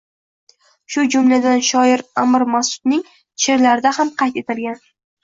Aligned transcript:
shu 0.93 1.03
jumladan, 1.15 1.61
shoir 1.67 2.03
Amir 2.21 2.45
Masudning 2.53 3.05
she’rlarida 3.45 3.93
ham 3.99 4.11
qayd 4.23 4.41
etilgan. 4.43 4.81